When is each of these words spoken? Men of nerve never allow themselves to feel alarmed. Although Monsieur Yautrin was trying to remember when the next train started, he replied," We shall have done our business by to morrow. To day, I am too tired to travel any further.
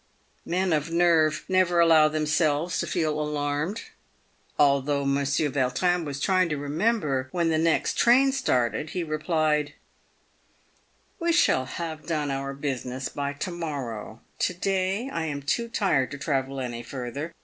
Men 0.47 0.73
of 0.73 0.89
nerve 0.89 1.45
never 1.47 1.79
allow 1.79 2.07
themselves 2.07 2.79
to 2.79 2.87
feel 2.87 3.19
alarmed. 3.21 3.83
Although 4.57 5.05
Monsieur 5.05 5.51
Yautrin 5.51 6.05
was 6.05 6.19
trying 6.19 6.49
to 6.49 6.57
remember 6.57 7.27
when 7.31 7.49
the 7.49 7.59
next 7.59 7.99
train 7.99 8.31
started, 8.31 8.89
he 8.97 9.03
replied," 9.03 9.73
We 11.19 11.31
shall 11.31 11.65
have 11.65 12.07
done 12.07 12.31
our 12.31 12.55
business 12.55 13.09
by 13.09 13.33
to 13.33 13.51
morrow. 13.51 14.21
To 14.39 14.55
day, 14.55 15.07
I 15.13 15.25
am 15.27 15.43
too 15.43 15.67
tired 15.69 16.09
to 16.09 16.17
travel 16.17 16.59
any 16.59 16.81
further. 16.81 17.31